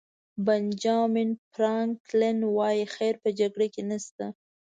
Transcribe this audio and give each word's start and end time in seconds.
بنجامین 0.45 1.29
فرانکلن 1.51 2.37
وایي 2.57 2.85
خیر 2.95 3.15
په 3.23 3.29
جګړه 3.39 3.67
کې 3.73 3.81
نشته. 3.89 4.25